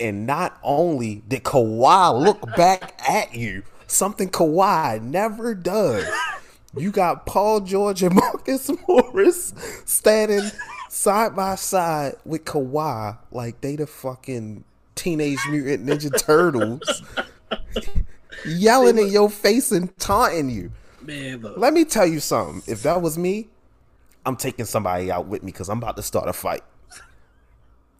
[0.00, 6.04] And not only did Kawhi look back at you, something Kawhi never does.
[6.76, 9.52] You got Paul George and Marcus Morris
[9.84, 10.50] standing
[10.88, 14.64] side by side with Kawhi like they the fucking
[14.94, 17.02] Teenage Mutant Ninja Turtles
[18.46, 20.72] yelling in your face and taunting you.
[21.02, 21.56] Man, look.
[21.58, 22.62] Let me tell you something.
[22.70, 23.48] If that was me,
[24.24, 26.62] I'm taking somebody out with me because I'm about to start a fight.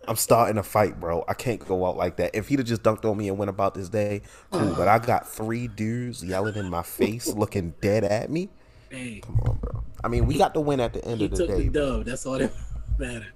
[0.06, 1.24] I'm starting a fight, bro.
[1.28, 2.34] I can't go out like that.
[2.34, 4.74] If he'd have just dunked on me and went about this day, cool.
[4.74, 8.50] But I got three dudes yelling in my face, looking dead at me.
[8.90, 9.82] Hey, Come on, bro.
[10.02, 11.64] I mean, we got the win at the end he of the took day.
[11.64, 12.04] the dub.
[12.04, 12.52] That's all that
[12.98, 13.26] matter.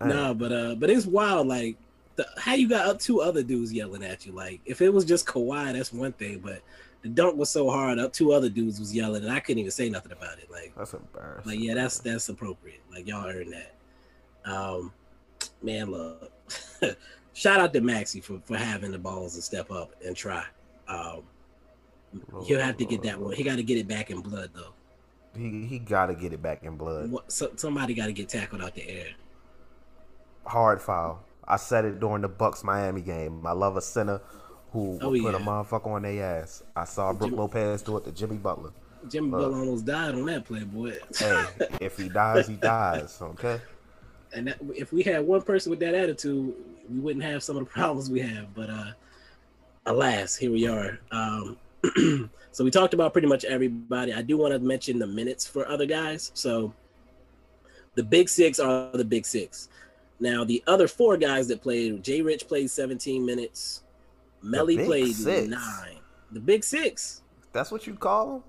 [0.00, 1.48] Nah, but uh, but it's wild.
[1.48, 1.76] Like,
[2.16, 4.32] the, how you got up two other dudes yelling at you?
[4.32, 6.40] Like, if it was just Kawhi, that's one thing.
[6.40, 6.62] But
[7.02, 9.70] the dunk was so hard, up two other dudes was yelling, and I couldn't even
[9.70, 10.50] say nothing about it.
[10.50, 11.50] Like, That's embarrassing.
[11.50, 12.80] like yeah, that's that's appropriate.
[12.90, 13.74] Like y'all earned that.
[14.50, 14.92] Um,
[15.62, 16.32] man, look.
[17.34, 20.44] Shout out to Maxi for for having the balls to step up and try.
[20.86, 21.22] Um,
[22.44, 23.34] he'll have to get that one.
[23.34, 24.74] He got to get it back in blood though.
[25.34, 27.10] He he got to get it back in blood.
[27.10, 29.06] What, so, somebody got to get tackled out the air.
[30.44, 31.22] Hard foul.
[31.46, 33.46] I said it during the Bucks Miami game.
[33.46, 34.20] I love a center
[34.72, 36.62] who Oh, will put a motherfucker on their ass.
[36.74, 38.70] I saw Brooke Lopez do it to Jimmy Butler.
[39.08, 39.40] Jimmy Look.
[39.40, 40.94] Butler almost died on that play, boy.
[41.18, 41.44] Hey,
[41.80, 43.18] if he dies, he dies.
[43.20, 43.60] Okay.
[44.32, 46.54] and that, if we had one person with that attitude,
[46.88, 48.54] we wouldn't have some of the problems we have.
[48.54, 48.92] But uh,
[49.86, 50.98] alas, here we are.
[51.10, 51.58] Um,
[52.52, 54.14] so we talked about pretty much everybody.
[54.14, 56.30] I do want to mention the minutes for other guys.
[56.34, 56.72] So
[57.94, 59.68] the big six are the big six.
[60.20, 63.82] Now the other four guys that played, Jay Rich played 17 minutes.
[64.42, 65.48] Melly played six?
[65.48, 65.98] nine.
[66.32, 67.22] The big six.
[67.52, 68.42] That's what you call him?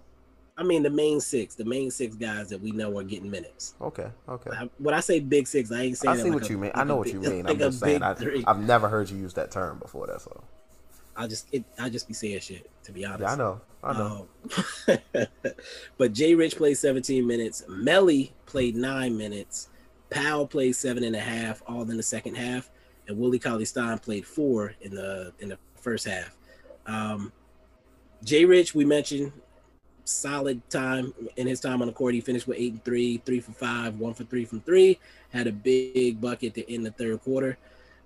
[0.56, 3.74] I mean the main six, the main six guys that we know are getting minutes.
[3.82, 4.08] Okay.
[4.30, 4.52] Okay.
[4.52, 6.58] I- When I say big six, I ain't saying I see like what a- you
[6.60, 6.72] mean.
[6.74, 7.44] like I know what big- you mean.
[7.46, 8.04] like I'm just saying.
[8.04, 8.16] I,
[8.48, 10.06] I've never heard you use that term before.
[10.08, 10.44] That's all.
[11.16, 13.22] I just it, I just be saying shit to be honest.
[13.22, 13.62] Yeah, I know.
[13.84, 14.28] I know.
[14.88, 14.98] Um,
[15.98, 17.64] but Jay Rich played 17 minutes.
[17.68, 19.70] Melly played nine minutes.
[20.14, 22.70] Powell played seven and a half, all in the second half,
[23.08, 26.36] and Willie Cauley Stein played four in the in the first half.
[26.86, 27.32] Um,
[28.24, 29.32] Jay Rich, we mentioned,
[30.06, 32.14] solid time in his time on the court.
[32.14, 35.00] He finished with eight and three, three for five, one for three from three.
[35.32, 37.58] Had a big bucket to end the third quarter.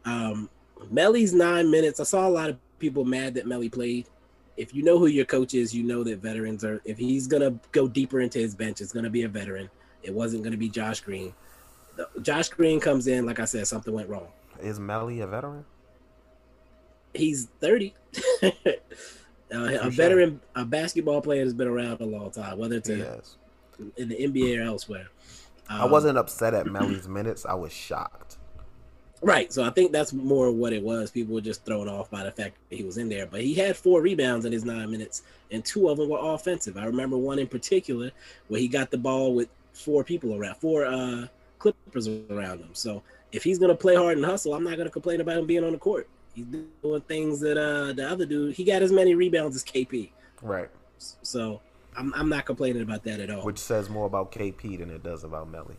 [0.06, 0.50] Um,
[0.90, 2.00] Melly's nine minutes.
[2.00, 4.08] I saw a lot of people mad that Melly played.
[4.56, 6.82] If you know who your coach is, you know that veterans are.
[6.86, 9.70] If he's gonna go deeper into his bench, it's gonna be a veteran.
[10.04, 11.34] It wasn't gonna be Josh Green.
[12.22, 14.28] Josh Green comes in, like I said, something went wrong.
[14.62, 15.66] Is Melly a veteran?
[17.14, 17.94] He's thirty.
[18.44, 18.50] uh,
[19.52, 19.90] a sure.
[19.92, 23.22] veteran, a basketball player has been around a long time, whether it's a,
[23.98, 25.08] in the NBA or elsewhere.
[25.70, 27.46] I Um, wasn't upset at Melly's minutes.
[27.46, 28.38] I was shocked.
[29.22, 29.52] Right.
[29.52, 31.10] So I think that's more what it was.
[31.10, 33.26] People were just thrown off by the fact that he was in there.
[33.26, 36.78] But he had four rebounds in his nine minutes, and two of them were offensive.
[36.78, 38.12] I remember one in particular
[38.48, 41.28] where he got the ball with four people around, four uh,
[41.60, 42.70] Clippers around him.
[42.74, 45.64] So if he's gonna play hard and hustle, I'm not gonna complain about him being
[45.64, 46.10] on the court.
[46.34, 48.56] He's doing things that uh, the other dude.
[48.56, 50.12] He got as many rebounds as KP.
[50.42, 50.70] Right.
[50.98, 51.62] So
[51.96, 53.44] I'm I'm not complaining about that at all.
[53.44, 55.76] Which says more about KP than it does about Melly.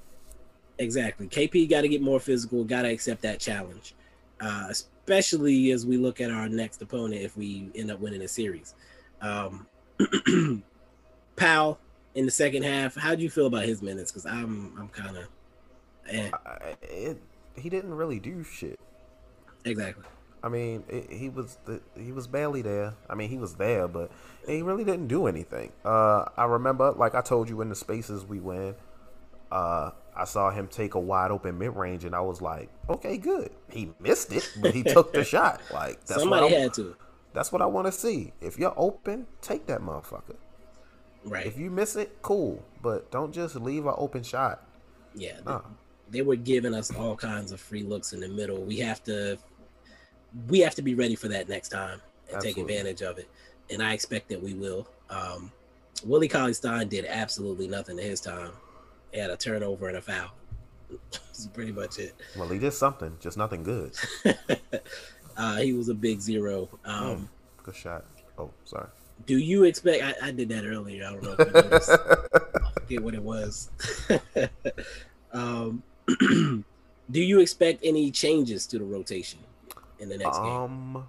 [0.79, 1.27] Exactly.
[1.27, 3.95] KP got to get more physical, got to accept that challenge,
[4.41, 8.29] uh, especially as we look at our next opponent if we end up winning a
[8.29, 8.75] series.
[9.21, 9.67] Um,
[11.37, 11.79] Powell
[12.15, 14.13] in the second half, how do you feel about his minutes?
[14.13, 15.25] Because I'm I'm kind of,
[16.09, 17.23] eh, I, it,
[17.57, 18.79] he didn't really do shit.
[19.65, 20.05] exactly.
[20.43, 22.95] I mean, it, he was the, he was barely there.
[23.11, 24.13] I mean, he was there, but
[24.47, 25.73] he really didn't do anything.
[25.85, 28.77] Uh, I remember, like I told you, in the spaces we win,
[29.51, 33.17] uh, I saw him take a wide open mid range, and I was like, okay,
[33.19, 33.51] good.
[33.71, 35.61] He missed it, but he took the shot.
[35.73, 36.97] Like that's Somebody what I, had to,
[37.33, 38.33] That's what I want to see.
[38.41, 40.37] If you're open, take that motherfucker.
[41.25, 41.47] right?
[41.47, 44.65] If you miss it, cool, but don't just leave an open shot.
[45.15, 45.63] Yeah, Nah.
[46.11, 48.63] They were giving us all kinds of free looks in the middle.
[48.63, 49.39] We have to
[50.49, 52.01] we have to be ready for that next time
[52.33, 53.29] and take advantage of it.
[53.71, 54.87] And I expect that we will.
[55.11, 55.51] Um,
[56.05, 58.53] Willie Cauley Stein did absolutely nothing to his time.
[59.13, 60.31] He had a turnover and a foul.
[61.11, 62.15] That's pretty much it.
[62.37, 63.93] Well, he did something, just nothing good.
[65.37, 66.69] Uh, he was a big zero.
[66.85, 67.29] Um, Mm,
[67.63, 68.05] good shot.
[68.37, 68.89] Oh, sorry.
[69.27, 70.03] Do you expect?
[70.03, 71.07] I, I did that earlier.
[71.07, 71.37] I don't know.
[71.39, 71.95] If you.
[72.67, 73.71] I forget what it was.
[75.33, 79.41] um, do you expect any changes to the rotation
[79.99, 80.63] in the next game?
[80.65, 81.09] Um,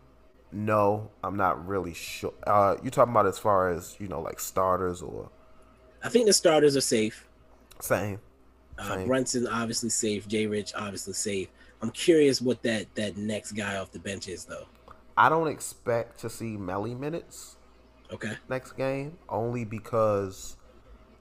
[0.51, 2.33] no, I'm not really sure.
[2.45, 5.31] Uh, you talking about as far as you know, like starters or
[6.03, 7.29] I think the starters are safe.
[7.81, 8.19] same?
[8.79, 9.05] Uh, Same.
[9.05, 10.27] Brunson obviously safe.
[10.27, 11.49] Jay Rich obviously safe.
[11.81, 14.67] I'm curious what that that next guy off the bench is though.
[15.17, 17.57] I don't expect to see Melly minutes
[18.12, 18.38] Okay.
[18.49, 20.57] next game, only because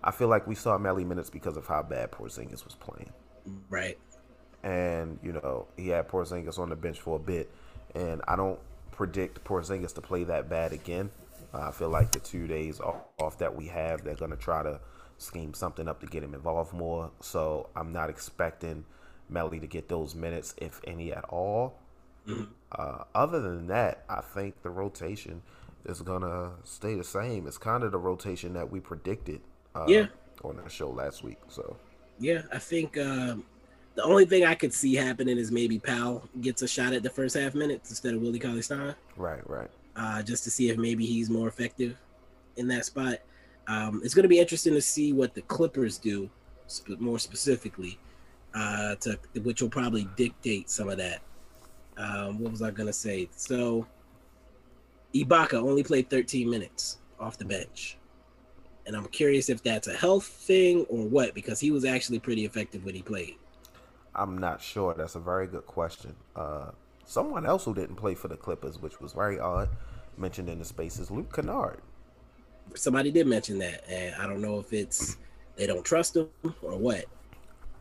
[0.03, 3.13] I feel like we saw Melly minutes because of how bad Porzingis was playing.
[3.69, 3.99] Right.
[4.63, 7.51] and you know he had Porzingis on the bench for a bit,
[7.95, 8.59] and I don't
[8.93, 11.11] predict Porzingis to play that bad again.
[11.55, 14.63] Uh, I feel like the two days off, off that we have, they're gonna try
[14.63, 14.81] to
[15.19, 17.11] scheme something up to get him involved more.
[17.21, 18.85] So I'm not expecting
[19.33, 21.79] Melli to get those minutes, if any at all.
[22.73, 25.43] Uh, other than that, I think the rotation
[25.87, 27.47] is gonna stay the same.
[27.47, 29.41] It's kind of the rotation that we predicted.
[29.75, 30.07] Uh, Yeah.
[30.45, 31.77] On the show last week, so
[32.21, 33.45] Yeah, I think um,
[33.95, 37.11] the only thing I could see happening is maybe Powell gets a shot at the
[37.11, 39.69] first half minutes instead of Willie Cauley Stein, right, right.
[39.97, 41.97] uh, just to see if maybe he's more effective
[42.57, 43.19] in that spot.
[43.67, 46.31] Um, it's going to be interesting to see what the Clippers do,
[46.71, 47.99] sp- more specifically,
[48.55, 51.21] uh, to which will probably dictate some of that.
[51.97, 53.29] Um, what was I going to say?
[53.37, 53.87] So,
[55.15, 57.98] Ibaka only played 13 minutes off the bench.
[58.89, 62.47] And I'm curious if that's a health thing or what, because he was actually pretty
[62.47, 63.37] effective when he played.
[64.15, 64.95] I'm not sure.
[64.95, 66.17] That's a very good question.
[66.35, 66.71] Uh,
[67.05, 69.69] someone else who didn't play for the Clippers, which was very odd,
[70.17, 71.81] mentioned in the space is Luke Kennard.
[72.75, 75.19] Somebody did mention that, and I don't know if it's
[75.57, 76.29] they don't trust him
[76.63, 77.05] or what.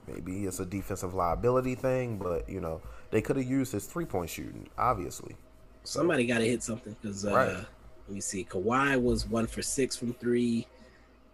[0.07, 4.05] Maybe it's a defensive liability thing, but you know they could have used his three
[4.05, 4.69] point shooting.
[4.77, 5.37] Obviously,
[5.83, 7.49] Somebody got to hit something because uh, Right.
[7.49, 8.45] let me see.
[8.45, 10.67] Kawhi was one for six from three.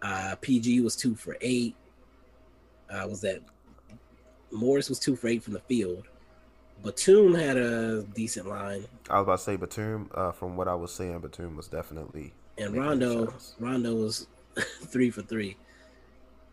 [0.02, 1.74] Uh, PG was two for eight.
[2.90, 3.40] Uh, was that
[4.50, 6.06] Morris was two for eight from the field.
[6.82, 10.10] Batum had a decent line, I was about to say Batum.
[10.12, 13.32] Uh, from what I was saying, Batum was definitely and Rondo.
[13.58, 14.26] Rondo was
[14.82, 15.56] three for three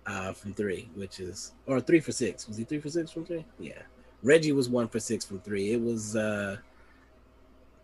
[0.06, 2.48] uh, from three, which is or three for six.
[2.48, 3.46] Was he three for six from three?
[3.60, 3.82] Yeah.
[4.24, 5.72] Reggie was one for six from three.
[5.72, 6.58] It was uh,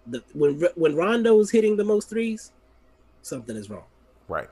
[0.07, 2.51] the when when Rondo was hitting the most threes,
[3.21, 3.85] something is wrong.
[4.27, 4.49] Right.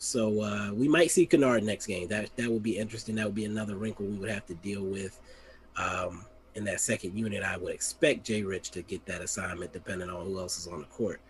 [0.00, 2.08] So uh, we might see Kennard next game.
[2.08, 3.14] That that would be interesting.
[3.16, 5.20] That would be another wrinkle we would have to deal with
[5.76, 7.42] um, in that second unit.
[7.42, 10.80] I would expect Jay Rich to get that assignment, depending on who else is on
[10.80, 11.20] the court.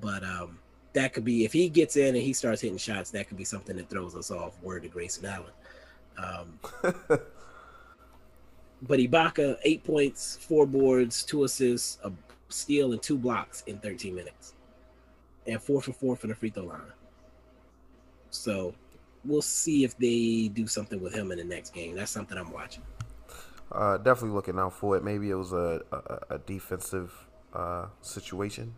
[0.00, 0.60] But um,
[0.92, 3.10] that could be if he gets in and he starts hitting shots.
[3.10, 4.62] That could be something that throws us off.
[4.62, 5.50] Word to Grayson Allen.
[6.16, 6.60] Um,
[8.80, 12.12] but Ibaka, eight points, four boards, two assists, a
[12.48, 14.54] steal, and two blocks in 13 minutes,
[15.48, 16.80] and four for four from the free throw line.
[18.36, 18.74] So
[19.24, 21.94] we'll see if they do something with him in the next game.
[21.96, 22.82] That's something I'm watching.
[23.72, 25.04] Uh, definitely looking out for it.
[25.04, 27.12] Maybe it was a a, a defensive
[27.52, 28.74] uh, situation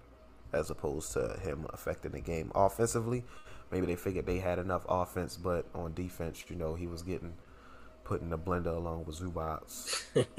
[0.52, 3.24] as opposed to him affecting the game offensively.
[3.70, 7.34] Maybe they figured they had enough offense, but on defense, you know, he was getting
[8.04, 9.60] put in the blender along with Zubac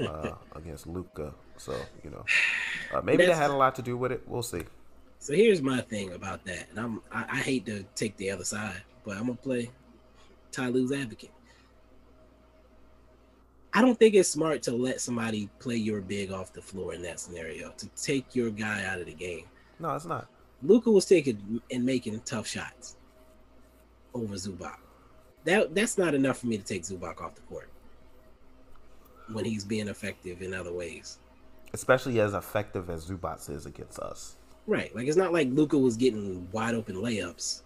[0.00, 1.34] uh, against Luka.
[1.58, 2.24] So you know,
[2.94, 4.22] uh, maybe that had a lot to do with it.
[4.26, 4.62] We'll see.
[5.20, 8.44] So here's my thing about that, and I'm I, I hate to take the other
[8.44, 9.70] side, but I'm gonna play
[10.52, 11.32] Ty Lue's advocate.
[13.72, 17.00] I don't think it's smart to let somebody play your big off the floor in
[17.02, 19.46] that scenario to take your guy out of the game.
[19.80, 20.28] No, it's not.
[20.62, 22.96] Luka was taking and making tough shots
[24.12, 24.76] over Zubac.
[25.44, 27.70] That that's not enough for me to take Zubac off the court
[29.32, 31.18] when he's being effective in other ways.
[31.72, 34.36] Especially as effective as Zubac is against us.
[34.66, 34.94] Right.
[34.94, 37.62] Like it's not like Luka was getting wide open layups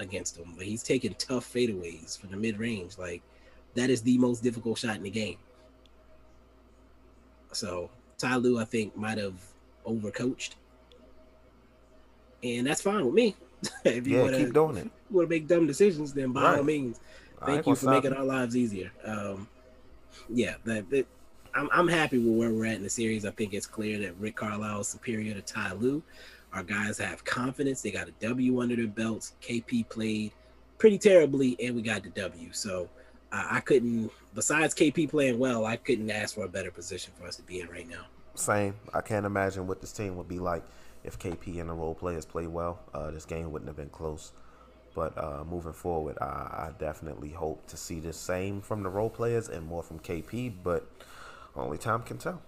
[0.00, 2.98] against him, but he's taking tough fadeaways from the mid range.
[2.98, 3.22] Like
[3.74, 5.38] that is the most difficult shot in the game.
[7.52, 9.34] So Ty Lue, I think, might have
[9.86, 10.50] overcoached.
[12.42, 13.36] And that's fine with me.
[13.84, 14.84] if Yeah, wanna, keep doing it.
[14.84, 17.00] You want to make dumb decisions, then by all means,
[17.44, 18.16] thank you for making you.
[18.16, 18.90] our lives easier.
[19.04, 19.48] Um,
[20.28, 21.06] yeah, that, that
[21.54, 23.26] I'm, I'm happy with where we're at in the series.
[23.26, 26.02] I think it's clear that Rick Carlisle is superior to Ty Lue.
[26.52, 27.80] Our guys have confidence.
[27.82, 29.34] They got a W under their belts.
[29.42, 30.32] KP played
[30.78, 32.52] pretty terribly, and we got the W.
[32.52, 32.88] So
[33.32, 37.26] uh, I couldn't, besides KP playing well, I couldn't ask for a better position for
[37.26, 38.06] us to be in right now.
[38.34, 38.74] Same.
[38.92, 40.64] I can't imagine what this team would be like
[41.04, 42.80] if KP and the role players play well.
[42.92, 44.32] Uh, this game wouldn't have been close.
[44.94, 49.10] But uh, moving forward, I, I definitely hope to see the same from the role
[49.10, 50.52] players and more from KP.
[50.64, 50.84] But
[51.54, 52.42] only time can tell.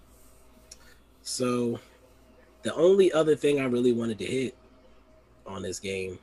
[1.23, 1.79] So
[2.63, 4.57] The only other thing I really wanted to hit
[5.47, 6.19] on this game,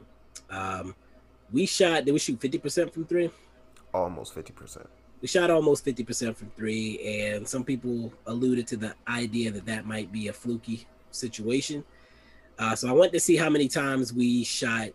[0.49, 0.95] um,
[1.51, 2.05] we shot.
[2.05, 3.29] Did we shoot fifty percent from three?
[3.93, 4.87] Almost fifty percent.
[5.21, 9.65] We shot almost fifty percent from three, and some people alluded to the idea that
[9.65, 11.83] that might be a fluky situation.
[12.57, 14.89] Uh, so I wanted to see how many times we shot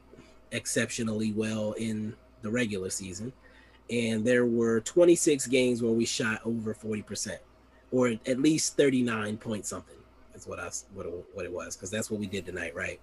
[0.52, 3.32] exceptionally well in the regular season,
[3.90, 7.40] and there were 26 games where we shot over 40 percent,
[7.90, 9.96] or at least 39 point something.
[10.34, 13.00] Is what I what it, what it was because that's what we did tonight, right?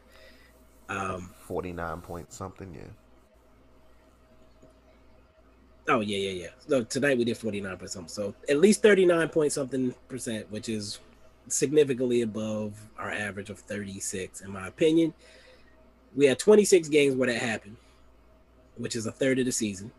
[0.89, 2.73] Um, Forty nine point something.
[2.73, 2.82] Yeah.
[5.88, 6.49] Oh yeah, yeah, yeah.
[6.67, 8.11] So tonight we did 49 percent.
[8.11, 10.99] So at least 39 point something percent, which is
[11.47, 15.13] significantly above our average of 36, in my opinion.
[16.15, 17.77] We had 26 games where that happened,
[18.77, 19.91] which is a third of the season.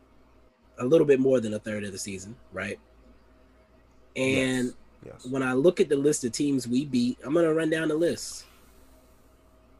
[0.78, 2.78] A little bit more than a third of the season, right?
[4.16, 4.74] And Yes.
[5.04, 5.26] Yes.
[5.26, 7.94] when I look at the list of teams we beat, I'm gonna run down the
[7.94, 8.44] list.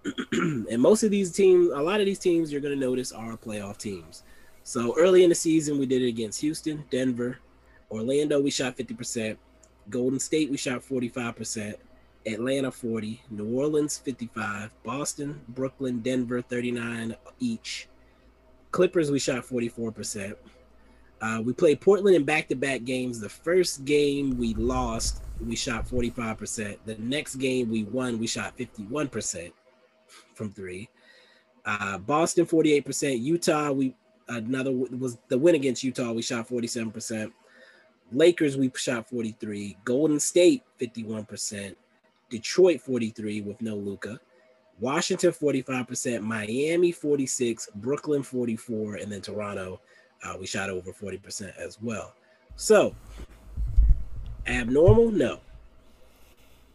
[0.32, 3.78] and most of these teams, a lot of these teams you're gonna notice are playoff
[3.78, 4.24] teams.
[4.64, 7.38] So early in the season, we did it against Houston, Denver,
[7.90, 8.40] Orlando.
[8.40, 9.36] We shot 50%.
[9.90, 11.74] Golden State, we shot 45%.
[12.24, 17.88] Atlanta 40, New Orleans 55, Boston, Brooklyn, Denver 39 each.
[18.70, 20.36] Clippers, we shot 44%.
[21.22, 23.20] Uh, we played Portland in back-to-back games.
[23.20, 26.78] The first game we lost, we shot 45%.
[26.84, 29.52] The next game we won, we shot 51%
[30.34, 30.88] from three.
[31.64, 33.20] Uh, Boston 48%.
[33.20, 33.94] Utah, we
[34.28, 36.10] another was the win against Utah.
[36.12, 37.30] We shot 47%.
[38.10, 39.76] Lakers, we shot 43.
[39.84, 41.76] Golden State 51%.
[42.30, 44.18] Detroit 43 with no Luka.
[44.80, 46.20] Washington 45%.
[46.22, 47.68] Miami 46.
[47.76, 49.80] Brooklyn 44, and then Toronto,
[50.22, 52.14] uh, we shot over 40% as well.
[52.56, 52.94] So
[54.46, 55.40] abnormal, no.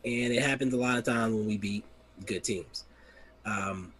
[0.05, 1.83] And it happens a lot of times when we beat
[2.25, 2.85] good teams.
[3.45, 3.93] Um,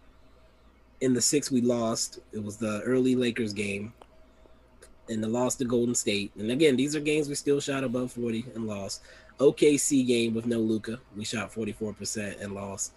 [1.00, 3.92] in the six we lost, it was the early Lakers game,
[5.08, 6.32] and the loss to Golden State.
[6.38, 9.02] And again, these are games we still shot above 40 and lost.
[9.38, 12.92] OKC game with no Luka, we shot 44% and lost.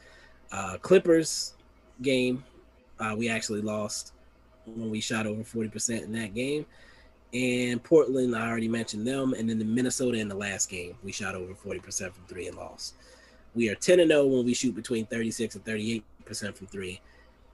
[0.52, 1.54] Uh, Clippers
[2.02, 2.44] game,
[3.00, 4.14] uh, we actually lost
[4.66, 6.66] when we shot over 40% in that game.
[7.34, 9.34] And Portland, I already mentioned them.
[9.34, 12.58] And then the Minnesota in the last game, we shot over 40% from three and
[12.58, 12.96] lost.
[13.56, 16.04] We are 10 and 0 when we shoot between 36 and 38%
[16.56, 17.02] from three.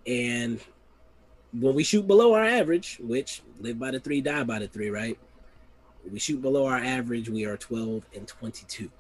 [0.05, 0.60] And
[1.53, 4.89] when we shoot below our average, which live by the three, die by the three,
[4.89, 5.18] right?
[6.12, 8.91] We shoot below our average, we are 12 and 22.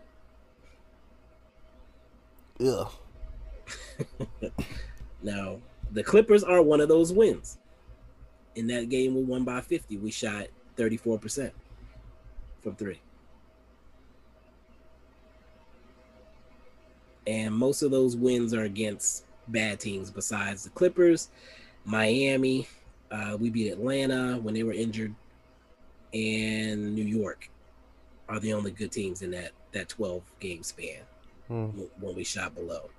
[2.59, 2.91] Ugh.
[5.21, 5.59] Now,
[5.91, 7.57] the Clippers are one of those wins.
[8.57, 9.97] In that game, we won by 50.
[9.97, 10.47] We shot
[10.77, 11.51] 34%
[12.63, 12.99] from three.
[17.27, 21.29] And most of those wins are against bad teams besides the Clippers,
[21.85, 22.67] Miami.
[23.11, 25.13] Uh, we beat Atlanta when they were injured,
[26.13, 27.49] and New York
[28.27, 31.01] are the only good teams in that, that 12 game span
[31.47, 31.67] Hmm.
[31.99, 32.89] when we shot below.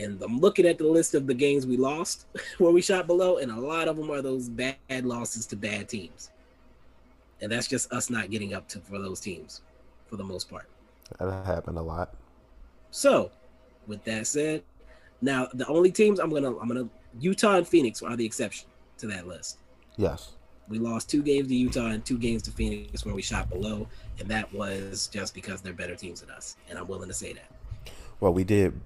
[0.00, 2.26] And I'm looking at the list of the games we lost
[2.58, 5.88] where we shot below, and a lot of them are those bad losses to bad
[5.88, 6.30] teams.
[7.40, 9.62] And that's just us not getting up to for those teams
[10.06, 10.66] for the most part.
[11.18, 12.14] That happened a lot.
[12.90, 13.30] So,
[13.86, 14.62] with that said,
[15.22, 16.88] now the only teams I'm gonna I'm gonna
[17.18, 19.58] Utah and Phoenix are the exception to that list.
[19.96, 20.32] Yes.
[20.68, 23.88] We lost two games to Utah and two games to Phoenix where we shot below,
[24.18, 26.56] and that was just because they're better teams than us.
[26.68, 27.50] And I'm willing to say that.
[28.20, 28.78] Well, we did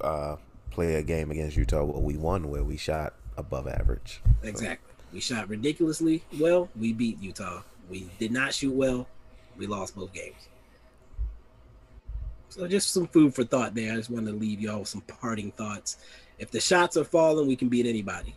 [0.00, 0.36] uh,
[0.70, 4.20] play a game against Utah where we won where we shot above average.
[4.42, 4.92] Exactly.
[5.12, 6.68] We shot ridiculously well.
[6.78, 7.62] We beat Utah.
[7.88, 9.06] We did not shoot well.
[9.56, 10.48] We lost both games.
[12.48, 13.92] So just some food for thought there.
[13.92, 15.96] I just wanted to leave y'all with some parting thoughts.
[16.38, 18.34] If the shots are falling, we can beat anybody.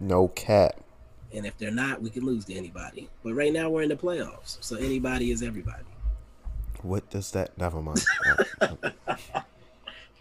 [0.00, 0.78] No cat.
[1.32, 3.08] And if they're not, we can lose to anybody.
[3.22, 4.58] But right now we're in the playoffs.
[4.60, 5.84] So anybody is everybody.
[6.82, 7.56] What does that?
[7.58, 8.04] Never mind.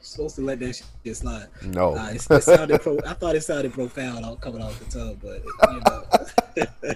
[0.10, 1.48] Supposed to let that shit slide.
[1.64, 1.96] no.
[1.96, 5.20] Uh, it, it sounded pro- I thought it sounded profound all coming off the tongue,
[5.22, 6.96] but you know.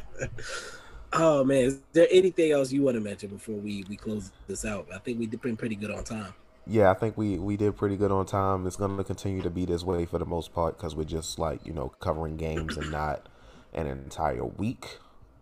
[1.13, 4.65] oh man, is there anything else you want to mention before we we close this
[4.65, 4.87] out?
[4.93, 6.33] I think we did pretty good on time.
[6.65, 8.65] yeah, I think we we did pretty good on time.
[8.65, 11.37] It's going to continue to be this way for the most part because we're just
[11.37, 13.29] like you know covering games and not
[13.73, 14.97] an entire week.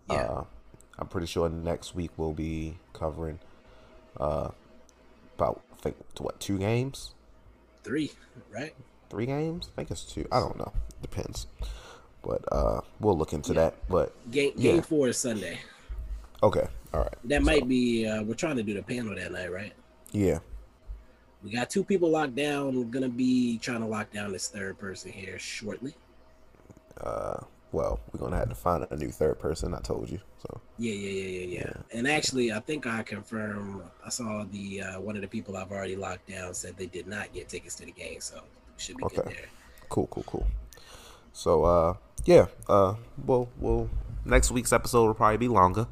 [0.10, 0.16] Yeah.
[0.18, 0.44] Uh,
[1.00, 3.40] I'm pretty sure next week we'll be covering
[4.20, 4.50] uh,
[5.38, 7.14] about I think what two games,
[7.84, 8.12] Three,
[8.54, 8.74] right?
[9.10, 9.70] three games.
[9.74, 10.26] I think it's two.
[10.32, 10.72] I don't know.
[11.02, 11.48] Depends.
[12.24, 13.76] But uh, we'll look into that.
[13.90, 14.74] But Game Yeah.
[14.74, 15.60] game four is Sunday.
[16.44, 17.16] okay, all right.
[17.26, 18.08] That So, might be.
[18.08, 19.74] Uh, we're trying to do the panel that night, right?
[20.12, 20.40] Yeah.
[21.44, 22.78] We got two people locked down.
[22.78, 25.96] We're gonna be trying to lock down this third person here shortly.
[27.00, 27.40] Uh,
[27.72, 29.74] well, we're gonna have to find a new third person.
[29.74, 30.20] I told you.
[30.40, 31.74] So Yeah, yeah, yeah, yeah, yeah.
[31.98, 33.82] And actually, I think I confirmed.
[34.06, 37.08] I saw the uh, one of the people I've already locked down said they did
[37.08, 38.42] not get tickets to the game, so
[38.78, 39.34] should be good Okay.
[39.34, 39.46] there.
[39.90, 40.48] cool, cool, cool.
[41.34, 41.94] So uh,
[42.26, 42.48] yeah.
[42.68, 42.96] Uh,
[43.26, 43.90] well, well,
[44.26, 45.88] next week's episode will probably be longer,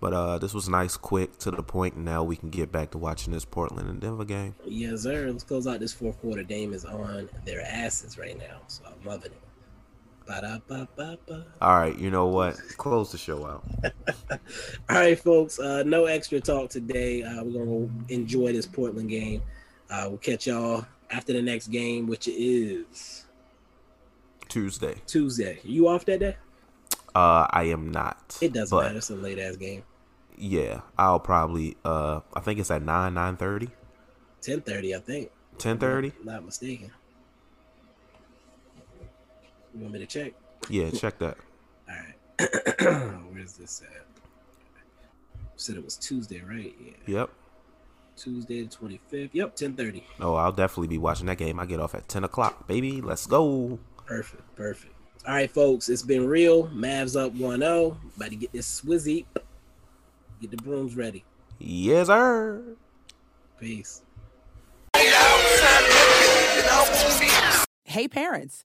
[0.00, 1.94] but uh, this was nice, quick, to the point.
[1.96, 4.54] And now we can get back to watching this Portland and Denver game.
[4.64, 5.28] Yes, sir.
[5.30, 6.42] Let's close out this fourth quarter.
[6.42, 9.38] Dame is on their asses right now, so I'm loving it.
[10.30, 11.44] Ba-da-ba-ba-ba.
[11.60, 12.56] All right, you know what?
[12.76, 13.64] Close the show out.
[14.30, 15.58] All right, folks.
[15.58, 17.24] Uh, no extra talk today.
[17.24, 19.42] Uh, we're gonna enjoy this Portland game.
[19.90, 23.24] Uh, we'll catch y'all after the next game, which is
[24.48, 24.94] Tuesday.
[25.08, 25.58] Tuesday.
[25.64, 26.36] You off that day?
[27.12, 28.38] Uh, I am not.
[28.40, 28.98] It doesn't matter.
[28.98, 29.82] It's a late ass game.
[30.38, 31.76] Yeah, I'll probably.
[31.84, 33.68] Uh, I think it's at nine, nine thirty,
[34.40, 35.32] Ten thirty, I think.
[35.58, 36.12] ten thirty.
[36.22, 36.92] Not mistaken.
[39.74, 40.32] You want me to check?
[40.68, 41.36] Yeah, check that.
[41.88, 43.14] All right.
[43.32, 44.06] Where's this at?
[45.56, 46.74] Said it was Tuesday, right?
[47.06, 47.20] Yeah.
[47.20, 47.30] Yep.
[48.16, 49.34] Tuesday the twenty fifth.
[49.34, 50.04] Yep, ten thirty.
[50.20, 51.58] Oh, I'll definitely be watching that game.
[51.60, 53.00] I get off at ten o'clock, baby.
[53.00, 53.78] Let's go.
[54.06, 54.94] Perfect, perfect.
[55.26, 56.68] All right, folks, it's been real.
[56.68, 57.96] Mavs up 1-0.
[58.16, 59.26] About to get this swizzy.
[60.40, 61.24] Get the brooms ready.
[61.58, 62.62] Yes, sir.
[63.58, 64.00] Peace.
[67.84, 68.64] Hey parents,